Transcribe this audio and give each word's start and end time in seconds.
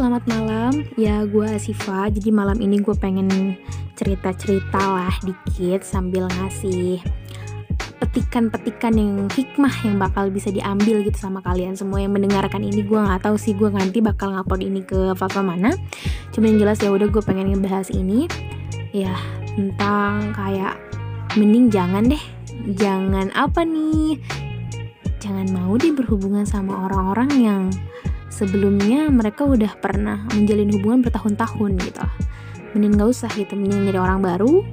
selamat 0.00 0.24
malam. 0.32 0.72
Ya, 0.96 1.28
gue 1.28 1.44
Asifa. 1.44 2.08
Jadi 2.08 2.32
malam 2.32 2.56
ini 2.56 2.80
gue 2.80 2.96
pengen 2.96 3.52
cerita-cerita 4.00 4.80
lah 4.80 5.12
dikit 5.20 5.84
sambil 5.84 6.24
ngasih 6.40 7.04
petikan-petikan 8.00 8.96
yang 8.96 9.28
hikmah 9.28 9.84
yang 9.84 10.00
bakal 10.00 10.32
bisa 10.32 10.48
diambil 10.48 11.04
gitu 11.04 11.20
sama 11.20 11.44
kalian 11.44 11.76
semua 11.76 12.00
yang 12.00 12.16
mendengarkan 12.16 12.64
ini. 12.64 12.80
Gue 12.80 12.96
nggak 12.96 13.28
tahu 13.28 13.36
sih 13.36 13.52
gue 13.52 13.68
nanti 13.68 14.00
bakal 14.00 14.32
ngupload 14.32 14.64
ini 14.64 14.80
ke 14.80 15.12
platform 15.12 15.52
mana. 15.52 15.76
Cuma 16.32 16.48
yang 16.48 16.64
jelas 16.64 16.80
ya 16.80 16.88
udah 16.88 17.04
gue 17.12 17.20
pengen 17.20 17.52
ngebahas 17.52 17.92
ini. 17.92 18.24
Ya 18.96 19.12
tentang 19.52 20.32
kayak 20.32 20.80
mending 21.36 21.68
jangan 21.68 22.08
deh. 22.08 22.24
Jangan 22.72 23.36
apa 23.36 23.68
nih? 23.68 24.16
Jangan 25.20 25.52
mau 25.52 25.76
deh 25.76 25.92
berhubungan 25.92 26.48
sama 26.48 26.88
orang-orang 26.88 27.30
yang 27.36 27.62
sebelumnya 28.40 29.12
mereka 29.12 29.44
udah 29.44 29.76
pernah 29.76 30.24
menjalin 30.32 30.72
hubungan 30.72 31.04
bertahun-tahun 31.04 31.76
gitu. 31.84 32.04
Mending 32.72 32.96
gak 32.96 33.10
usah 33.12 33.30
gitu 33.36 33.52
mending 33.52 33.92
nyari 33.92 34.00
orang 34.00 34.24
baru 34.24 34.64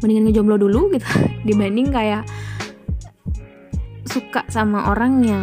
mendingan 0.00 0.32
ngejomblo 0.32 0.56
dulu 0.56 0.88
gitu. 0.96 1.04
Dibanding 1.46 1.92
kayak 1.92 2.24
suka 4.08 4.48
sama 4.48 4.88
orang 4.88 5.20
yang 5.20 5.42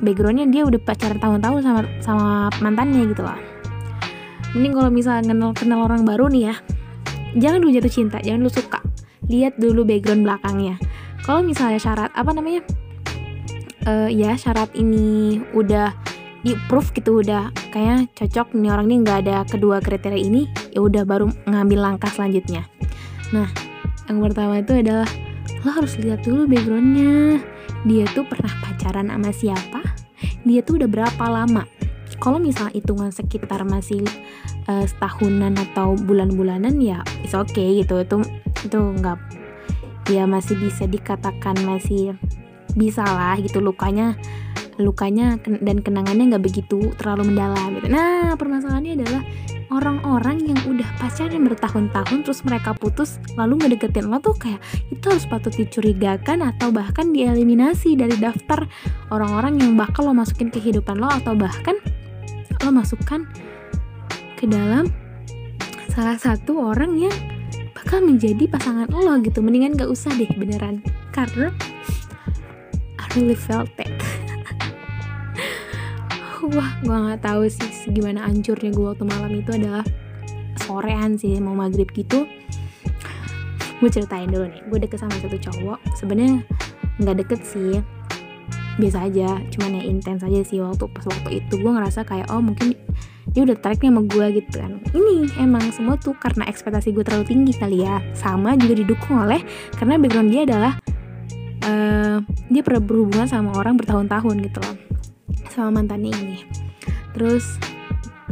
backgroundnya 0.00 0.48
dia 0.48 0.64
udah 0.66 0.80
pacaran 0.82 1.20
tahun-tahun 1.20 1.60
sama 1.62 1.80
sama 2.02 2.26
mantannya 2.58 3.06
gitu 3.14 3.22
loh 3.22 3.38
mending 4.52 4.74
kalau 4.74 4.90
misalnya 4.90 5.30
kenal 5.30 5.50
kenal 5.54 5.78
orang 5.86 6.02
baru 6.02 6.26
nih 6.26 6.50
ya 6.50 6.54
jangan 7.36 7.62
dulu 7.62 7.70
jatuh 7.72 7.92
cinta 7.92 8.18
jangan 8.20 8.44
dulu 8.44 8.52
suka. 8.52 8.80
Lihat 9.30 9.56
dulu 9.56 9.86
background 9.86 10.26
belakangnya. 10.26 10.76
Kalau 11.22 11.40
misalnya 11.40 11.78
syarat 11.78 12.10
apa 12.12 12.30
namanya 12.34 12.60
uh, 13.86 14.10
ya 14.10 14.34
syarat 14.34 14.74
ini 14.74 15.38
udah 15.54 15.94
di 16.42 16.58
proof 16.66 16.90
gitu 16.90 17.22
udah 17.22 17.54
kayaknya 17.70 18.10
cocok 18.18 18.58
nih 18.58 18.70
orang 18.74 18.86
ini 18.90 18.96
nggak 19.06 19.18
ada 19.26 19.36
kedua 19.46 19.78
kriteria 19.78 20.18
ini 20.18 20.50
ya 20.74 20.82
udah 20.82 21.06
baru 21.06 21.30
ngambil 21.46 21.78
langkah 21.78 22.10
selanjutnya. 22.10 22.66
Nah 23.30 23.46
yang 24.10 24.18
pertama 24.18 24.58
itu 24.58 24.74
adalah 24.74 25.06
lo 25.62 25.70
harus 25.70 25.94
lihat 26.02 26.26
dulu 26.26 26.50
backgroundnya. 26.50 27.38
Dia 27.86 28.06
tuh 28.10 28.26
pernah 28.26 28.50
pacaran 28.62 29.10
sama 29.10 29.30
siapa? 29.30 29.80
Dia 30.42 30.62
tuh 30.62 30.82
udah 30.82 30.90
berapa 30.90 31.24
lama? 31.30 31.66
Kalau 32.22 32.38
misal 32.38 32.70
hitungan 32.70 33.10
sekitar 33.10 33.66
masih 33.66 34.06
uh, 34.70 34.86
setahunan 34.86 35.58
atau 35.58 35.98
bulan-bulanan 35.98 36.78
ya 36.78 37.02
is 37.22 37.34
oke 37.34 37.50
okay, 37.50 37.82
gitu. 37.82 38.02
Itu 38.02 38.22
itu 38.62 38.78
nggak 38.78 39.18
ya 40.10 40.26
masih 40.26 40.58
bisa 40.58 40.86
dikatakan 40.90 41.62
masih 41.62 42.18
bisa 42.74 43.06
lah 43.06 43.38
gitu 43.38 43.62
lukanya 43.62 44.18
lukanya 44.82 45.38
dan 45.42 45.80
kenangannya 45.80 46.34
nggak 46.36 46.44
begitu 46.44 46.92
terlalu 46.98 47.32
mendalam 47.32 47.78
gitu. 47.78 47.88
Nah 47.88 48.34
permasalahannya 48.34 48.92
adalah 48.98 49.22
orang-orang 49.72 50.52
yang 50.52 50.60
udah 50.68 50.84
pacaran 51.00 51.48
bertahun-tahun 51.48 52.18
terus 52.28 52.44
mereka 52.44 52.76
putus 52.76 53.16
lalu 53.40 53.56
ngedeketin 53.56 54.12
lo 54.12 54.20
tuh 54.20 54.36
kayak 54.36 54.60
itu 54.92 55.00
harus 55.08 55.24
patut 55.24 55.50
dicurigakan 55.56 56.44
atau 56.44 56.68
bahkan 56.68 57.10
dieliminasi 57.10 57.96
dari 57.96 58.14
daftar 58.20 58.68
orang-orang 59.08 59.56
yang 59.58 59.72
bakal 59.74 60.12
lo 60.12 60.12
masukin 60.12 60.52
ke 60.52 60.60
kehidupan 60.60 61.00
lo 61.00 61.08
atau 61.08 61.32
bahkan 61.32 61.80
lo 62.62 62.70
masukkan 62.70 63.24
ke 64.36 64.44
dalam 64.44 64.92
salah 65.96 66.20
satu 66.20 66.72
orang 66.72 67.08
yang 67.08 67.16
bakal 67.72 68.04
menjadi 68.04 68.44
pasangan 68.48 68.92
lo 68.92 69.16
gitu 69.24 69.40
mendingan 69.40 69.74
gak 69.74 69.88
usah 69.88 70.12
deh 70.14 70.28
beneran 70.36 70.84
karena 71.16 71.48
I 73.00 73.04
really 73.16 73.36
felt 73.36 73.72
it 73.80 73.91
wah 76.50 76.70
gue 76.82 76.90
nggak 76.90 77.22
tahu 77.22 77.46
sih 77.46 77.94
gimana 77.94 78.26
ancurnya 78.26 78.74
gue 78.74 78.86
waktu 78.90 79.04
malam 79.06 79.30
itu 79.38 79.50
adalah 79.54 79.86
sorean 80.66 81.14
sih 81.14 81.38
mau 81.38 81.54
maghrib 81.54 81.86
gitu. 81.94 82.26
Gue 83.78 83.90
ceritain 83.90 84.30
dulu 84.30 84.50
nih 84.50 84.62
gue 84.66 84.78
deket 84.82 84.98
sama 85.02 85.14
satu 85.22 85.38
cowok. 85.38 85.78
Sebenarnya 85.94 86.42
nggak 86.98 87.16
deket 87.26 87.40
sih 87.46 87.78
biasa 88.80 89.04
aja 89.04 89.36
cuman 89.52 89.78
ya 89.78 89.82
intens 89.84 90.24
aja 90.24 90.40
sih 90.42 90.58
waktu 90.58 90.86
pas 90.90 91.06
waktu 91.06 91.44
itu. 91.44 91.54
Gue 91.60 91.72
ngerasa 91.74 92.02
kayak 92.02 92.30
oh 92.34 92.42
mungkin 92.42 92.74
dia 93.32 93.46
udah 93.46 93.56
tariknya 93.62 93.94
sama 93.94 94.02
gue 94.06 94.26
gitu 94.42 94.54
kan. 94.58 94.72
Ini 94.90 95.14
emang 95.38 95.64
semua 95.70 95.94
tuh 95.94 96.18
karena 96.18 96.48
ekspektasi 96.50 96.90
gue 96.90 97.04
terlalu 97.06 97.26
tinggi 97.28 97.52
kali 97.54 97.86
ya. 97.86 98.02
Sama 98.18 98.58
juga 98.58 98.74
didukung 98.82 99.22
oleh 99.22 99.42
karena 99.78 99.94
background 100.00 100.30
dia 100.34 100.42
adalah 100.42 100.72
uh, 101.66 102.18
dia 102.50 102.62
pernah 102.66 102.82
berhubungan 102.82 103.26
sama 103.30 103.54
orang 103.54 103.78
bertahun-tahun 103.78 104.36
gitu 104.42 104.60
loh 104.62 104.91
sama 105.52 105.82
mantannya 105.82 106.10
ini. 106.12 106.38
Terus 107.12 107.60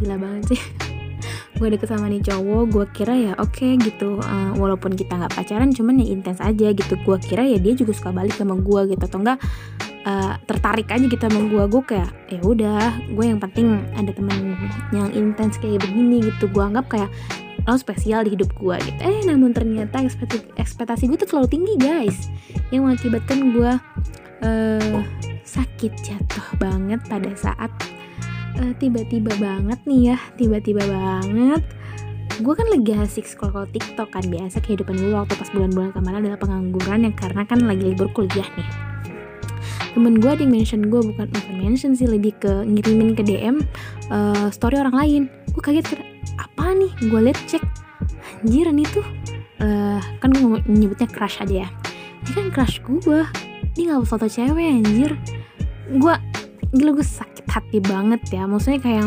gila 0.01 0.17
banget 0.17 0.57
sih. 0.57 0.63
Gue 1.61 1.69
deket 1.69 1.93
sama 1.93 2.09
nih 2.09 2.25
cowok 2.25 2.63
gue 2.73 2.85
kira 2.97 3.13
ya 3.13 3.33
oke 3.37 3.53
okay, 3.53 3.77
gitu 3.77 4.17
uh, 4.17 4.57
walaupun 4.57 4.97
kita 4.97 5.13
nggak 5.13 5.37
pacaran 5.37 5.69
cuman 5.69 6.01
ya 6.01 6.09
intens 6.09 6.41
aja 6.41 6.73
gitu. 6.73 6.97
Gue 7.05 7.21
kira 7.21 7.45
ya 7.45 7.61
dia 7.61 7.77
juga 7.77 7.93
suka 7.93 8.17
balik 8.17 8.33
sama 8.33 8.57
gue 8.57 8.97
gitu 8.97 9.05
atau 9.05 9.21
enggak 9.21 9.37
uh, 10.09 10.41
tertarik 10.49 10.89
aja 10.89 11.05
gitu 11.05 11.21
sama 11.21 11.53
gue 11.53 11.65
gue 11.69 11.83
kayak 11.85 12.11
ya 12.33 12.41
udah 12.41 12.81
gue 13.13 13.25
yang 13.29 13.37
penting 13.37 13.77
ada 13.93 14.09
teman 14.09 14.57
yang 14.89 15.13
intens 15.13 15.61
kayak 15.61 15.85
begini 15.85 16.33
gitu. 16.33 16.49
Gue 16.49 16.65
anggap 16.65 16.89
kayak 16.89 17.13
lo 17.69 17.77
spesial 17.77 18.25
di 18.25 18.33
hidup 18.33 18.51
gue 18.57 18.77
gitu. 18.81 19.01
Eh 19.05 19.21
namun 19.29 19.53
ternyata 19.53 20.01
ekspektasi, 20.01 20.57
ekspektasi 20.57 21.03
gue 21.13 21.19
tuh 21.21 21.29
terlalu 21.29 21.49
tinggi 21.61 21.75
guys. 21.77 22.33
Yang 22.73 22.83
mengakibatkan 22.89 23.39
gue 23.53 23.73
uh, 24.49 24.99
sakit 25.51 25.93
jatuh 26.07 26.47
banget 26.63 27.03
pada 27.11 27.35
saat 27.35 27.71
eh, 28.63 28.73
tiba-tiba 28.79 29.35
banget 29.43 29.83
nih 29.83 30.15
ya 30.15 30.19
tiba-tiba 30.39 30.83
banget. 30.87 31.63
Gue 32.41 32.55
kan 32.57 32.71
lagi 32.73 32.97
asik 32.97 33.27
scroll 33.29 33.69
tiktok 33.69 34.15
kan 34.15 34.25
biasa 34.25 34.63
kehidupan 34.65 34.97
gue 34.97 35.13
waktu 35.13 35.35
pas 35.37 35.51
bulan-bulan 35.53 35.93
kemarin 35.93 36.19
adalah 36.25 36.39
pengangguran 36.41 37.01
yang 37.05 37.15
karena 37.19 37.43
kan 37.45 37.59
lagi 37.67 37.83
libur 37.83 38.09
kuliah 38.15 38.47
nih. 38.55 38.69
Temen 39.91 40.23
gue 40.23 40.31
yang 40.39 40.49
mention 40.55 40.87
gue 40.87 41.03
bukan 41.03 41.27
bukan 41.27 41.55
mention 41.59 41.93
sih 41.99 42.07
lebih 42.07 42.39
ke 42.39 42.63
ngirimin 42.63 43.19
ke 43.19 43.27
DM 43.27 43.61
uh, 44.09 44.47
eh, 44.47 44.49
story 44.55 44.79
orang 44.79 44.95
lain. 44.95 45.23
Gue 45.51 45.61
kaget 45.61 45.99
apa 46.39 46.73
nih? 46.79 46.93
Gue 47.11 47.21
liat 47.27 47.39
cek 47.51 47.65
anjir 48.41 48.73
ini 48.73 48.89
tuh 48.89 49.05
uh, 49.61 50.01
kan 50.23 50.31
gue 50.33 50.63
nyebutnya 50.65 51.11
crush 51.11 51.43
aja 51.43 51.67
ya. 51.67 51.69
Ini 52.25 52.31
kan 52.33 52.47
crush 52.55 52.81
gue 52.87 53.21
dia 53.75 53.85
nggak 53.87 54.07
foto 54.07 54.27
cewek 54.27 54.83
anjir 54.83 55.15
gue 55.91 56.15
gila 56.71 56.91
gue 56.95 57.07
sakit 57.07 57.47
hati 57.51 57.79
banget 57.83 58.23
ya. 58.31 58.47
Maksudnya 58.47 58.79
kayak 58.79 59.07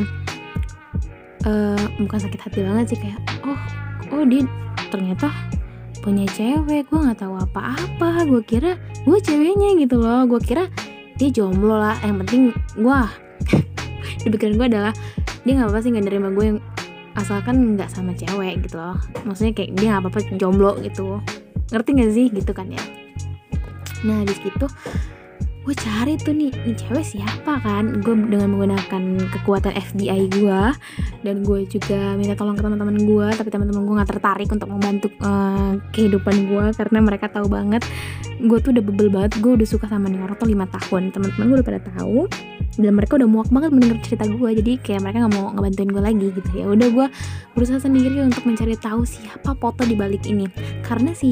uh, 1.48 1.84
bukan 2.00 2.20
sakit 2.20 2.40
hati 2.40 2.60
banget 2.60 2.86
sih 2.96 3.00
kayak 3.00 3.20
oh 3.48 3.60
oh 4.12 4.24
dia 4.28 4.44
ternyata 4.92 5.32
punya 6.04 6.28
cewek. 6.36 6.92
Gue 6.92 7.00
nggak 7.00 7.24
tahu 7.24 7.40
apa-apa. 7.40 8.28
Gue 8.28 8.44
kira 8.44 8.76
gue 9.08 9.18
ceweknya 9.24 9.80
gitu 9.80 10.04
loh. 10.04 10.28
Gue 10.28 10.44
kira 10.44 10.68
dia 11.16 11.30
jomblo 11.32 11.80
lah. 11.80 11.96
Yang 12.04 12.28
penting 12.28 12.42
gue 12.76 13.00
di 14.24 14.28
pikiran 14.28 14.56
gue 14.60 14.68
adalah 14.68 14.94
dia 15.48 15.52
nggak 15.56 15.68
apa-apa 15.72 15.84
sih 15.84 15.90
nggak 15.96 16.06
nerima 16.08 16.30
gue 16.36 16.46
yang 16.56 16.60
asalkan 17.14 17.78
nggak 17.78 17.88
sama 17.88 18.12
cewek 18.12 18.60
gitu 18.68 18.76
loh. 18.76 19.00
Maksudnya 19.24 19.56
kayak 19.56 19.72
dia 19.80 19.88
nggak 19.96 20.04
apa-apa 20.04 20.20
jomblo 20.36 20.76
gitu. 20.84 21.24
Ngerti 21.72 21.90
gak 21.96 22.12
sih? 22.12 22.28
Gitu 22.30 22.52
kan 22.52 22.68
ya. 22.70 22.84
Nah 24.04 24.22
di 24.28 24.36
situ 24.36 24.68
gue 25.64 25.76
cari 25.80 26.20
tuh 26.20 26.36
nih 26.36 26.52
ini 26.52 26.76
cewek 26.76 27.06
siapa 27.08 27.64
kan? 27.64 28.04
Gue 28.04 28.20
dengan 28.28 28.52
menggunakan 28.52 29.04
kekuatan 29.32 29.72
FBI 29.72 30.28
gue 30.36 30.62
dan 31.24 31.36
gue 31.40 31.64
juga 31.72 32.20
minta 32.20 32.36
tolong 32.36 32.60
ke 32.60 32.64
teman-teman 32.68 33.00
gue 33.00 33.28
tapi 33.32 33.48
teman-teman 33.48 33.88
gue 33.88 33.96
nggak 33.96 34.12
tertarik 34.12 34.52
untuk 34.52 34.68
membantu 34.68 35.08
uh, 35.24 35.80
kehidupan 35.96 36.52
gue 36.52 36.66
karena 36.76 37.00
mereka 37.00 37.32
tahu 37.32 37.48
banget 37.48 37.80
gue 38.44 38.58
tuh 38.60 38.76
udah 38.76 38.84
bebel 38.84 39.08
banget. 39.08 39.40
Gue 39.40 39.56
udah 39.56 39.68
suka 39.68 39.88
sama 39.88 40.12
nih 40.12 40.20
orang 40.20 40.36
tuh 40.36 40.52
lima 40.52 40.68
tahun. 40.68 41.16
Teman-teman 41.16 41.46
gue 41.48 41.58
udah 41.64 41.68
pada 41.72 41.82
tahu. 41.96 42.28
Dan 42.74 42.98
mereka 42.98 43.22
udah 43.22 43.30
muak 43.30 43.54
banget 43.54 43.70
mendengar 43.70 44.02
cerita 44.02 44.26
gue 44.26 44.50
jadi 44.58 44.82
kayak 44.82 45.06
mereka 45.06 45.18
nggak 45.24 45.34
mau 45.38 45.54
ngebantuin 45.56 45.90
gue 45.96 46.04
lagi 46.04 46.28
gitu. 46.36 46.50
Ya 46.60 46.66
udah 46.68 46.88
gue 46.92 47.08
berusaha 47.56 47.80
sendiri 47.80 48.20
untuk 48.20 48.44
mencari 48.44 48.76
tahu 48.76 49.08
siapa 49.08 49.56
foto 49.56 49.88
di 49.88 49.96
balik 49.96 50.28
ini. 50.28 50.50
Karena 50.84 51.16
si 51.16 51.32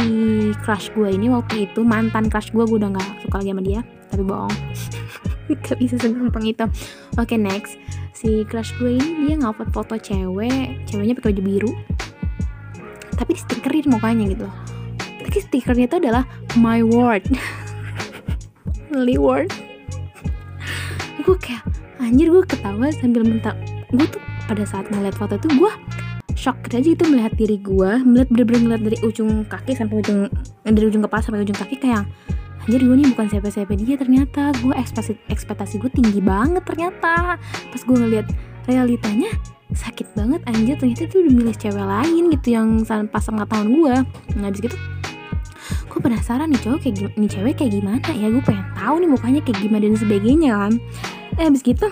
crush 0.64 0.94
gue 0.96 1.12
ini 1.12 1.28
waktu 1.28 1.68
itu 1.68 1.84
mantan 1.84 2.32
crush 2.32 2.56
gue 2.56 2.64
gue 2.64 2.78
udah 2.80 2.96
nggak 2.96 3.28
suka 3.28 3.42
lagi 3.44 3.52
sama 3.52 3.66
dia 3.68 3.82
tapi 4.12 4.24
bohong. 4.28 4.52
Gak 5.66 5.80
bisa 5.80 5.96
segampang 5.96 6.44
itu. 6.44 6.68
Oke 7.16 7.36
okay, 7.36 7.38
next. 7.40 7.80
Si 8.12 8.44
crush 8.46 8.76
gue 8.78 9.00
ini 9.00 9.32
dia 9.32 9.36
ngupload 9.40 9.72
foto 9.72 9.96
cewek 9.96 10.84
ceweknya 10.92 11.16
pakai 11.18 11.32
baju 11.32 11.42
biru. 11.42 11.72
Tapi 13.16 13.32
di 13.34 13.40
stikerin 13.40 13.88
mukanya 13.88 14.28
gitu 14.28 14.50
tapi 15.32 15.48
stikernya 15.48 15.88
itu 15.88 15.98
adalah 16.04 16.24
my 16.60 16.84
word. 16.84 17.24
Word. 18.92 19.48
Gue 21.24 21.38
kayak 21.40 21.64
anjir 22.04 22.28
gue 22.28 22.44
ketawa 22.44 22.92
sambil 22.92 23.24
mentak 23.24 23.56
gue 23.96 24.04
tuh 24.04 24.20
pada 24.52 24.68
saat 24.68 24.92
ngeliat 24.92 25.16
foto 25.16 25.40
itu 25.40 25.48
gue 25.56 25.72
shock 26.36 26.60
aja 26.68 26.84
itu 26.84 27.08
melihat 27.08 27.32
diri 27.40 27.56
gue 27.64 27.92
melihat 28.04 28.28
bener-bener 28.28 28.60
ngeliat 28.68 28.84
dari 28.84 28.98
ujung 29.08 29.48
kaki 29.48 29.80
sampai 29.80 30.04
ujung 30.04 30.28
dari 30.68 30.86
ujung 30.92 31.08
kepala 31.08 31.24
sampai 31.24 31.48
ujung 31.48 31.56
kaki 31.56 31.80
kayak 31.80 32.04
anjir 32.68 32.82
gue 32.82 32.96
nih 32.98 33.10
bukan 33.14 33.28
siapa-siapa 33.32 33.74
dia 33.78 33.96
ternyata. 33.98 34.54
Gue 34.62 34.74
ekspektasi 34.78 35.18
ekspektasi 35.30 35.74
gue 35.82 35.92
tinggi 35.92 36.20
banget 36.22 36.64
ternyata. 36.66 37.38
Pas 37.42 37.82
gue 37.82 37.96
ngeliat 37.98 38.28
realitanya 38.70 39.30
sakit 39.72 40.14
banget 40.14 40.42
anjir. 40.50 40.76
Ternyata 40.78 41.10
tuh 41.10 41.26
udah 41.26 41.34
milih 41.34 41.56
cewek 41.58 41.86
lain 41.86 42.24
gitu 42.34 42.48
yang 42.54 42.68
pas 42.86 43.26
tahun 43.26 43.68
gue 43.72 43.96
nah 44.40 44.48
abis 44.50 44.62
gitu 44.64 44.78
gue 45.88 46.00
penasaran 46.04 46.52
nih 46.52 46.60
cowok 46.64 46.80
kayak 46.84 47.16
nih 47.16 47.30
cewek 47.32 47.54
kayak 47.60 47.72
gimana 47.76 48.10
ya? 48.12 48.28
Gue 48.28 48.44
pengen 48.44 48.68
tahu 48.76 48.96
nih 49.00 49.10
mukanya 49.12 49.42
kayak 49.44 49.60
gimana 49.60 49.84
dan 49.88 50.00
sebagainya 50.00 50.50
kan. 50.56 50.74
Eh 51.40 51.46
abis 51.48 51.62
gitu 51.64 51.88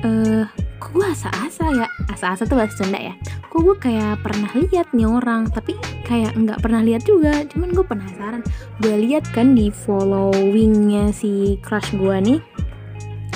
eh 0.00 0.08
uh, 0.08 0.44
kok 0.80 0.96
gue 0.96 1.04
asa-asa 1.04 1.68
ya? 1.76 1.86
Asa-asa 2.08 2.48
tuh 2.48 2.56
bahasa 2.56 2.80
Sunda 2.80 2.96
ya? 2.96 3.14
Kok 3.52 3.60
gue 3.60 3.76
kayak 3.76 4.24
pernah 4.24 4.48
lihat 4.56 4.88
nih 4.96 5.04
orang 5.04 5.52
tapi 5.52 5.76
kayak 6.08 6.32
nggak 6.32 6.58
pernah 6.64 6.80
lihat 6.80 7.04
juga. 7.04 7.44
Cuman 7.52 7.76
gue 7.76 7.84
penasaran. 7.84 8.40
Gue 8.80 8.96
lihat 8.96 9.28
kan 9.36 9.52
di 9.52 9.68
followingnya 9.68 11.12
si 11.12 11.60
crush 11.60 11.92
gue 11.92 12.16
nih 12.24 12.40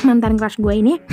mantan 0.08 0.40
crush 0.40 0.56
gue 0.56 0.72
ini. 0.72 0.96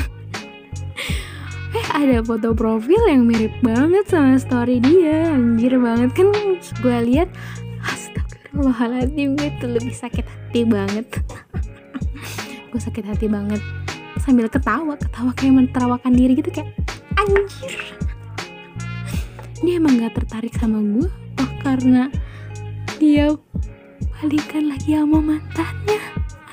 Eh 1.72 1.88
ada 1.88 2.20
foto 2.20 2.52
profil 2.52 3.00
yang 3.08 3.24
mirip 3.24 3.56
banget 3.64 4.04
sama 4.12 4.36
story 4.36 4.84
dia. 4.84 5.32
Anjir 5.32 5.80
banget 5.80 6.12
kan 6.12 6.28
gue 6.60 6.98
lihat. 7.08 7.32
Astagfirullahaladzim 7.80 9.40
gue 9.40 9.50
tuh 9.64 9.72
lebih 9.80 9.96
sakit 9.96 10.28
hati 10.28 10.68
banget. 10.68 11.08
Gue 12.72 12.80
sakit 12.80 13.04
hati 13.04 13.28
banget 13.28 13.60
sambil 14.22 14.46
ketawa 14.48 14.94
ketawa 14.96 15.34
kayak 15.34 15.66
menterawakan 15.66 16.14
diri 16.14 16.38
gitu 16.38 16.54
kayak 16.54 16.70
anjir. 17.18 17.74
Dia 19.62 19.78
emang 19.78 20.02
gak 20.02 20.18
tertarik 20.22 20.54
sama 20.58 20.82
gue 20.82 21.10
oh 21.12 21.52
karena 21.62 22.10
dia 23.02 23.34
balikan 24.18 24.70
lagi 24.70 24.94
sama 24.94 25.20
mantannya. 25.22 26.02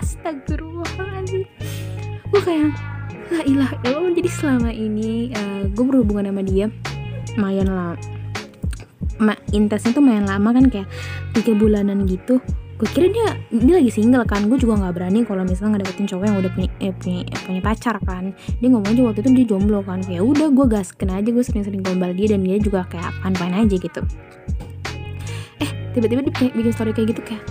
Astagfirullahaladzim. 0.01 1.45
Gue 2.29 2.41
kayak 2.45 2.73
la 3.29 3.43
ilah 3.45 3.71
illallah. 3.85 4.13
Jadi 4.17 4.31
selama 4.33 4.71
ini 4.73 5.33
uh, 5.37 5.69
gue 5.69 5.85
berhubungan 5.85 6.33
sama 6.33 6.43
dia 6.45 6.73
lumayan 7.39 7.71
lah 7.71 7.95
ma 9.23 9.35
intensnya 9.55 9.95
tuh 9.95 10.03
main 10.03 10.27
lama 10.27 10.51
kan 10.51 10.67
kayak 10.67 10.91
tiga 11.39 11.55
bulanan 11.55 12.03
gitu 12.11 12.43
gue 12.79 12.89
kira 12.95 13.11
dia 13.11 13.29
dia 13.51 13.75
lagi 13.83 13.91
single 13.91 14.23
kan. 14.23 14.47
Gue 14.47 14.59
juga 14.63 14.79
nggak 14.79 14.95
berani 14.95 15.27
kalau 15.27 15.43
misalnya 15.43 15.83
ngedeketin 15.83 16.07
cowok 16.15 16.25
yang 16.31 16.37
udah 16.39 16.51
punya 16.55 16.71
eh, 16.79 16.95
punya, 16.95 17.21
punya 17.43 17.61
pacar 17.61 17.97
kan. 18.07 18.25
Dia 18.63 18.69
ngomong 18.71 18.91
aja 18.95 19.03
waktu 19.03 19.21
itu 19.27 19.31
dia 19.35 19.47
jomblo 19.51 19.83
kan. 19.83 19.99
Kayak 20.07 20.23
udah 20.23 20.49
gue 20.55 20.67
gas 20.71 20.95
kena 20.95 21.19
aja 21.19 21.29
gue 21.35 21.43
sering-sering 21.43 21.83
gombal 21.83 22.15
dia 22.15 22.39
dan 22.39 22.47
dia 22.47 22.57
juga 22.63 22.87
kayak 22.87 23.11
apaan-apaan 23.19 23.67
aja 23.67 23.77
gitu. 23.83 24.01
Eh 25.59 25.71
tiba-tiba 25.99 26.21
dia 26.31 26.55
bikin, 26.55 26.71
story 26.71 26.95
kayak 26.95 27.19
gitu 27.19 27.23
kayak 27.27 27.43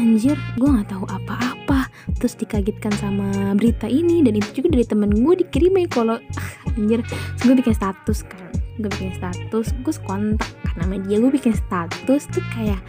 anjir 0.00 0.36
gue 0.56 0.68
nggak 0.72 0.88
tahu 0.88 1.04
apa-apa. 1.04 1.92
Terus 2.16 2.40
dikagetkan 2.40 2.96
sama 2.96 3.52
berita 3.52 3.84
ini 3.84 4.24
dan 4.24 4.40
itu 4.40 4.64
juga 4.64 4.80
dari 4.80 4.84
temen 4.88 5.12
gue 5.12 5.34
dikirimin 5.44 5.92
kalau 5.92 6.16
ah, 6.16 6.50
anjir 6.80 7.04
terus 7.36 7.44
gue 7.52 7.56
bikin 7.60 7.76
status 7.76 8.24
kan. 8.24 8.48
Gue 8.80 8.88
bikin 8.96 9.12
status 9.12 9.76
gue 9.76 9.94
kontak 10.08 10.48
kan 10.64 10.74
nama 10.80 10.96
dia. 11.04 11.20
Gue 11.20 11.28
bikin 11.36 11.52
status 11.52 12.32
tuh 12.32 12.40
kayak 12.56 12.80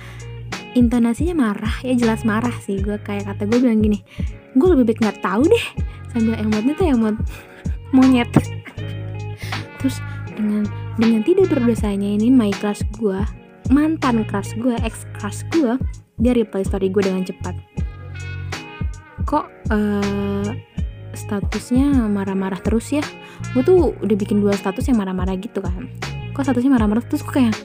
intonasinya 0.74 1.36
marah. 1.36 1.76
Ya 1.84 1.94
jelas 1.96 2.24
marah 2.24 2.54
sih. 2.64 2.80
Gue 2.80 3.00
kayak 3.02 3.28
kata 3.28 3.48
gue 3.48 3.60
bilang 3.60 3.82
gini 3.84 4.04
gue 4.52 4.68
lebih 4.68 4.92
baik 4.92 5.00
nggak 5.00 5.20
tahu 5.24 5.48
deh. 5.48 5.66
Sambil 6.12 6.36
emotnya 6.40 6.74
tuh 6.76 6.88
emot 6.92 7.16
monyet. 7.96 8.30
Terus 9.80 9.98
dengan 10.36 10.68
dengan 11.00 11.22
tidak 11.24 11.48
berdosanya 11.52 12.10
ini 12.20 12.28
my 12.28 12.52
crush 12.60 12.84
gue 13.00 13.20
mantan 13.72 14.28
crush 14.28 14.52
gue 14.60 14.76
ex 14.84 15.08
crush 15.16 15.48
gue 15.56 15.80
dia 16.20 16.34
reply 16.36 16.62
story 16.62 16.92
gue 16.92 17.02
dengan 17.02 17.24
cepat. 17.26 17.56
Kok 19.26 19.46
uh, 19.72 20.50
statusnya 21.16 22.08
marah-marah 22.12 22.60
terus 22.60 22.92
ya? 22.92 23.04
Gue 23.56 23.64
tuh 23.64 23.96
udah 24.00 24.16
bikin 24.20 24.44
dua 24.44 24.54
status 24.54 24.86
yang 24.92 25.00
marah-marah 25.00 25.36
gitu 25.40 25.64
kan. 25.64 25.88
Kok 26.36 26.44
statusnya 26.46 26.72
marah-marah 26.72 27.04
terus? 27.08 27.24
Gue 27.26 27.42
kayak 27.42 27.56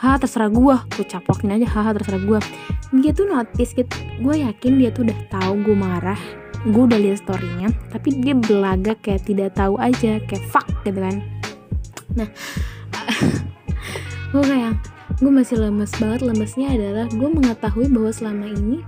ha 0.00 0.16
terserah 0.16 0.48
gue 0.48 0.76
gue 0.96 1.04
caplokin 1.04 1.52
aja 1.60 1.68
haha 1.68 1.92
terserah 1.92 2.24
gue 2.24 2.40
dia 2.90 3.14
tuh 3.14 3.30
notice 3.30 3.70
gitu. 3.70 3.94
Gue 4.18 4.42
yakin 4.42 4.82
dia 4.82 4.90
tuh 4.90 5.06
udah 5.06 5.18
tahu 5.30 5.62
gue 5.62 5.76
marah. 5.78 6.18
Gue 6.66 6.90
udah 6.90 6.98
liat 6.98 7.22
storynya 7.22 7.70
tapi 7.94 8.18
dia 8.18 8.34
belaga 8.34 8.98
kayak 8.98 9.28
tidak 9.28 9.54
tahu 9.54 9.78
aja 9.78 10.18
kayak 10.26 10.44
fuck 10.50 10.66
gitu 10.82 10.98
kan. 10.98 11.22
Nah 12.18 12.28
gue 14.34 14.42
kayak 14.42 14.74
gue 15.22 15.30
masih 15.30 15.56
lemes 15.60 15.92
banget. 16.02 16.20
Lemesnya 16.26 16.74
adalah 16.74 17.06
gue 17.06 17.28
mengetahui 17.30 17.86
bahwa 17.92 18.10
selama 18.10 18.46
ini 18.50 18.82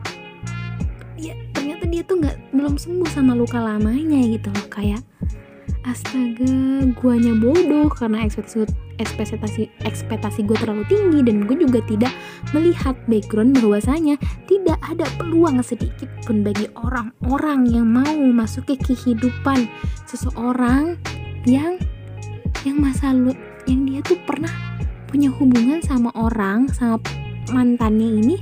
ya 1.21 1.39
ternyata 1.55 1.87
dia 1.87 2.03
tuh 2.03 2.19
nggak 2.19 2.37
belum 2.51 2.75
sembuh 2.75 3.09
sama 3.13 3.39
luka 3.39 3.63
lamanya 3.63 4.19
gitu 4.27 4.51
loh. 4.51 4.67
Kayak 4.67 5.07
astaga 5.87 6.91
guanya 6.99 7.35
bodoh 7.39 7.91
karena 7.91 8.27
ekspektasi 8.27 8.67
ekspektasi 9.01 9.71
ekspektasi 9.85 10.45
gue 10.45 10.57
terlalu 10.59 10.85
tinggi 10.89 11.21
dan 11.25 11.47
gue 11.49 11.57
juga 11.57 11.81
tidak 11.89 12.13
melihat 12.53 12.97
background 13.09 13.57
bahwasanya 13.61 14.17
tidak 14.51 14.79
ada 14.85 15.07
peluang 15.17 15.61
sedikit 15.65 16.09
pun 16.27 16.45
bagi 16.45 16.69
orang-orang 16.77 17.69
yang 17.69 17.87
mau 17.89 18.17
masuk 18.33 18.69
ke 18.73 18.93
kehidupan 18.93 19.69
seseorang 20.05 20.99
yang 21.49 21.81
yang 22.63 22.79
masa 22.79 23.11
lalu 23.15 23.35
yang 23.67 23.87
dia 23.87 24.01
tuh 24.05 24.19
pernah 24.27 24.53
punya 25.09 25.29
hubungan 25.29 25.81
sama 25.85 26.09
orang 26.17 26.67
sama 26.73 26.99
mantannya 27.53 28.23
ini 28.23 28.37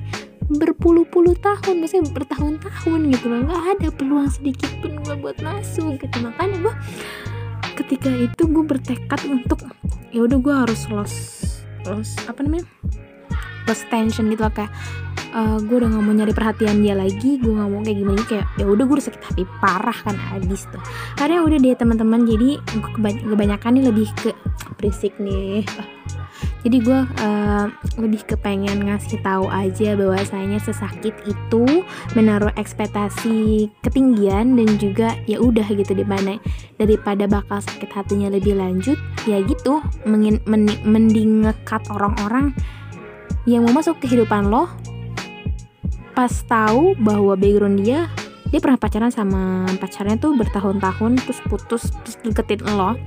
berpuluh-puluh 0.50 1.38
tahun 1.38 1.78
maksudnya 1.78 2.10
bertahun-tahun 2.10 3.00
gitu 3.14 3.26
loh. 3.30 3.46
Nggak 3.46 3.64
ada 3.78 3.88
peluang 3.94 4.30
sedikit 4.30 4.70
pun 4.82 4.98
gue 4.98 5.14
buat 5.14 5.38
masuk 5.38 6.02
gitu. 6.02 6.16
Makanya 6.26 6.56
gue 6.58 6.74
ketika 7.78 8.10
itu 8.10 8.42
gue 8.50 8.64
bertekad 8.66 9.20
untuk 9.30 9.62
ya 10.10 10.26
udah 10.26 10.38
gue 10.42 10.54
harus 10.54 10.80
lost 10.90 11.18
lost 11.86 12.18
apa 12.26 12.42
namanya? 12.42 12.66
Lost 13.66 13.86
tension 13.88 14.26
gitu 14.30 14.42
loh 14.42 14.52
kayak 14.52 14.72
uh, 15.34 15.58
gue 15.62 15.76
udah 15.78 15.88
gak 15.90 16.02
mau 16.02 16.14
nyari 16.14 16.34
perhatian 16.34 16.82
dia 16.82 16.94
lagi 16.98 17.38
gue 17.38 17.52
gak 17.54 17.70
mau 17.70 17.80
kayak 17.82 17.98
gimana 18.02 18.22
kayak 18.26 18.46
ya 18.58 18.64
udah 18.66 18.84
gue 18.86 18.94
udah 18.98 19.06
sakit 19.06 19.22
hati 19.22 19.42
parah 19.62 19.98
kan 20.02 20.16
abis 20.36 20.66
tuh. 20.68 20.82
Karena 21.16 21.42
udah 21.46 21.58
deh 21.58 21.76
teman-teman 21.78 22.26
jadi 22.26 22.58
kebanyakan 23.26 23.70
nih 23.78 23.84
lebih 23.90 24.08
ke 24.18 24.30
berisik 24.78 25.14
nih. 25.22 25.64
Jadi 26.60 26.76
gue 26.84 27.00
uh, 27.24 27.66
lebih 27.96 28.20
kepengen 28.28 28.84
ngasih 28.84 29.20
tahu 29.24 29.48
aja 29.48 29.96
bahwasanya 29.96 30.60
sesakit 30.60 31.16
itu 31.24 31.64
menaruh 32.12 32.52
ekspektasi 32.60 33.68
ketinggian 33.80 34.60
dan 34.60 34.68
juga 34.76 35.16
ya 35.24 35.40
udah 35.40 35.64
gitu 35.72 35.96
di 35.96 36.04
mana 36.04 36.36
daripada 36.76 37.24
bakal 37.24 37.64
sakit 37.64 37.88
hatinya 37.88 38.28
lebih 38.28 38.60
lanjut 38.60 39.00
ya 39.28 39.40
gitu 39.44 39.84
mending, 40.08 40.40
mending 40.84 41.30
ngekat 41.44 41.84
orang-orang 41.92 42.56
yang 43.48 43.64
mau 43.64 43.80
masuk 43.80 44.00
kehidupan 44.00 44.48
lo. 44.48 44.68
Pas 46.12 46.30
tahu 46.44 46.96
bahwa 47.00 47.36
background 47.36 47.80
dia 47.80 48.08
dia 48.50 48.58
pernah 48.58 48.76
pacaran 48.76 49.14
sama 49.14 49.64
pacarnya 49.78 50.18
tuh 50.18 50.34
bertahun-tahun 50.34 51.22
terus 51.22 51.40
putus 51.46 51.82
terus 52.02 52.16
deketin 52.20 52.64
lo. 52.66 52.98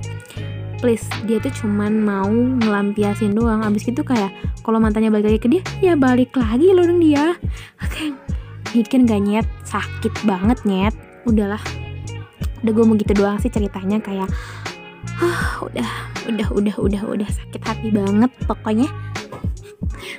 Please 0.80 1.04
dia 1.24 1.40
tuh 1.40 1.52
cuman 1.64 1.92
mau 2.02 2.28
ngelampiasin 2.28 3.32
doang. 3.32 3.62
Abis 3.64 3.86
gitu 3.88 4.02
kayak 4.04 4.32
kalau 4.64 4.80
mantannya 4.80 5.12
balik 5.12 5.32
lagi 5.32 5.40
ke 5.40 5.48
dia 5.48 5.62
ya 5.80 5.92
balik 5.94 6.34
lagi 6.36 6.72
loh 6.72 6.84
dong 6.84 7.00
dia. 7.00 7.36
Kayak 7.78 8.16
mikir 8.74 9.06
gak 9.06 9.22
nyet? 9.22 9.46
Sakit 9.62 10.12
banget 10.26 10.58
nyet. 10.66 10.94
Udahlah. 11.24 11.62
Udah 12.64 12.72
gue 12.72 12.84
mau 12.84 12.96
gitu 12.96 13.12
doang 13.12 13.36
sih 13.38 13.52
ceritanya 13.52 14.00
kayak 14.00 14.28
ah 15.20 15.62
udah 15.62 15.90
udah 16.26 16.48
udah 16.54 16.74
udah 16.80 17.02
udah 17.04 17.28
sakit 17.30 17.62
hati 17.62 17.88
banget 17.92 18.30
pokoknya. 18.48 18.88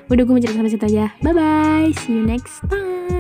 Udah 0.08 0.22
gue 0.22 0.34
mau 0.34 0.42
cerita 0.42 0.62
sampai 0.62 0.72
situ 0.72 0.86
aja. 0.86 1.06
Bye 1.24 1.34
bye 1.34 1.90
see 2.04 2.16
you 2.16 2.24
next 2.24 2.62
time 2.70 3.15